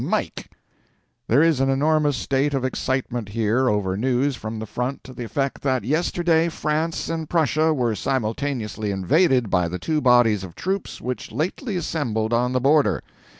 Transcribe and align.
MIKE." 0.03 0.49
There 1.27 1.43
is 1.43 1.59
an 1.59 1.69
enormous 1.69 2.17
state 2.17 2.55
of 2.55 2.65
excitement 2.65 3.29
here 3.29 3.69
over 3.69 3.95
news 3.95 4.35
from 4.35 4.57
the 4.57 4.65
front 4.65 5.03
to 5.03 5.13
the 5.13 5.23
effect 5.25 5.61
that 5.61 5.83
yesterday 5.83 6.49
France 6.49 7.07
and 7.07 7.29
Prussia 7.29 7.71
were 7.71 7.93
simultaneously 7.93 8.89
invaded 8.89 9.51
by 9.51 9.67
the 9.67 9.77
two 9.77 10.01
bodies 10.01 10.43
of 10.43 10.55
troops 10.55 11.01
which 11.01 11.31
lately 11.31 11.75
assembled 11.77 12.33
on 12.33 12.51
the 12.53 12.59
border. 12.59 13.03